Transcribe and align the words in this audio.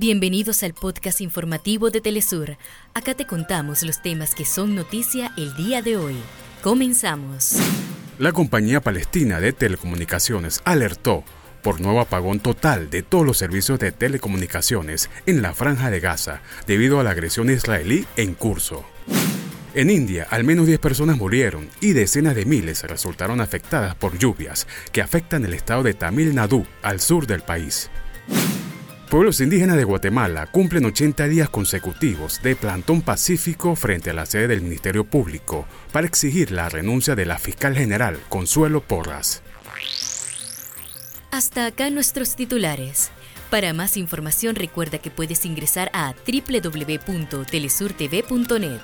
Bienvenidos 0.00 0.62
al 0.62 0.72
podcast 0.72 1.20
informativo 1.20 1.90
de 1.90 2.00
Telesur. 2.00 2.56
Acá 2.94 3.12
te 3.12 3.26
contamos 3.26 3.82
los 3.82 4.00
temas 4.00 4.34
que 4.34 4.46
son 4.46 4.74
noticia 4.74 5.30
el 5.36 5.54
día 5.56 5.82
de 5.82 5.98
hoy. 5.98 6.16
Comenzamos. 6.62 7.56
La 8.18 8.32
compañía 8.32 8.80
palestina 8.80 9.40
de 9.40 9.52
telecomunicaciones 9.52 10.62
alertó 10.64 11.22
por 11.62 11.82
nuevo 11.82 12.00
apagón 12.00 12.40
total 12.40 12.88
de 12.88 13.02
todos 13.02 13.26
los 13.26 13.36
servicios 13.36 13.78
de 13.78 13.92
telecomunicaciones 13.92 15.10
en 15.26 15.42
la 15.42 15.52
franja 15.52 15.90
de 15.90 16.00
Gaza 16.00 16.40
debido 16.66 16.98
a 16.98 17.04
la 17.04 17.10
agresión 17.10 17.50
israelí 17.50 18.06
en 18.16 18.32
curso. 18.32 18.86
En 19.74 19.90
India, 19.90 20.26
al 20.30 20.44
menos 20.44 20.66
10 20.66 20.78
personas 20.78 21.18
murieron 21.18 21.68
y 21.82 21.92
decenas 21.92 22.34
de 22.34 22.46
miles 22.46 22.84
resultaron 22.84 23.42
afectadas 23.42 23.96
por 23.96 24.16
lluvias 24.16 24.66
que 24.92 25.02
afectan 25.02 25.44
el 25.44 25.52
estado 25.52 25.82
de 25.82 25.92
Tamil 25.92 26.34
Nadu, 26.34 26.64
al 26.80 27.00
sur 27.00 27.26
del 27.26 27.42
país. 27.42 27.90
Pueblos 29.10 29.40
indígenas 29.40 29.76
de 29.76 29.82
Guatemala 29.82 30.46
cumplen 30.46 30.84
80 30.84 31.26
días 31.26 31.50
consecutivos 31.50 32.40
de 32.44 32.54
plantón 32.54 33.02
pacífico 33.02 33.74
frente 33.74 34.10
a 34.10 34.14
la 34.14 34.24
sede 34.24 34.46
del 34.46 34.62
Ministerio 34.62 35.04
Público 35.04 35.66
para 35.90 36.06
exigir 36.06 36.52
la 36.52 36.68
renuncia 36.68 37.16
de 37.16 37.26
la 37.26 37.36
fiscal 37.36 37.74
general 37.74 38.20
Consuelo 38.28 38.82
Porras. 38.82 39.42
Hasta 41.32 41.66
acá 41.66 41.90
nuestros 41.90 42.36
titulares. 42.36 43.10
Para 43.50 43.72
más 43.72 43.96
información 43.96 44.54
recuerda 44.54 44.98
que 44.98 45.10
puedes 45.10 45.44
ingresar 45.44 45.90
a 45.92 46.14
www.telesurtv.net. 46.24 48.80